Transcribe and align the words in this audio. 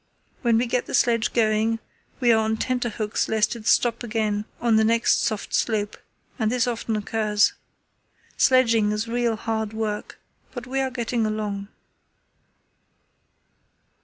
When 0.41 0.57
we 0.57 0.65
get 0.65 0.87
the 0.87 0.95
sledge 0.95 1.31
going 1.31 1.77
we 2.19 2.31
are 2.31 2.39
on 2.43 2.57
tenter 2.57 2.89
hooks 2.89 3.27
lest 3.29 3.55
it 3.55 3.67
stop 3.67 4.01
again 4.01 4.45
on 4.59 4.77
the 4.77 4.83
next 4.83 5.21
soft 5.23 5.53
slope, 5.53 5.95
and 6.39 6.51
this 6.51 6.65
often 6.65 6.95
occurs. 6.95 7.53
Sledging 8.35 8.91
is 8.91 9.07
real 9.07 9.35
hard 9.35 9.73
work; 9.73 10.19
but 10.55 10.65
we 10.65 10.79
are 10.79 10.89
getting 10.89 11.23
along." 11.27 11.67